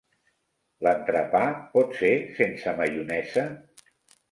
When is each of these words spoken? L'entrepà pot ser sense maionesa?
L'entrepà 0.87 1.41
pot 1.77 1.95
ser 1.99 2.11
sense 2.41 2.75
maionesa? 2.83 3.47